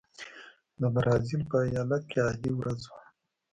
[0.79, 3.01] د برازیل په ایالت کې عادي ورځ وه.